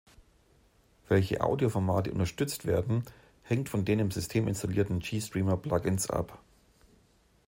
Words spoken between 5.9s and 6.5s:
ab.